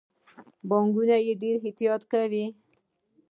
[0.69, 2.45] بانکونه یې ډیر احتیاط کوي.